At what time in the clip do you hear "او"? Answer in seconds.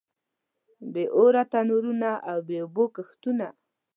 2.29-2.37